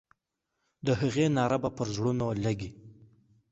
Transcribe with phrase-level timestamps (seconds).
[0.85, 2.69] د هغې ناره به پر زړونو لګي.